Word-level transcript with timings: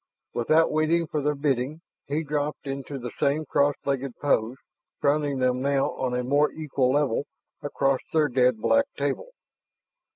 Without 0.33 0.71
waiting 0.71 1.05
for 1.05 1.21
their 1.21 1.35
bidding, 1.35 1.81
he 2.07 2.23
dropped 2.23 2.65
into 2.65 2.97
the 2.97 3.11
same 3.19 3.45
cross 3.45 3.75
legged 3.85 4.15
pose, 4.19 4.57
fronting 4.99 5.37
them 5.37 5.61
now 5.61 5.91
on 5.91 6.15
a 6.15 6.23
more 6.23 6.51
equal 6.53 6.91
level 6.93 7.27
across 7.61 7.99
their 8.11 8.27
dead 8.27 8.57
black 8.57 8.85
table. 8.97 9.29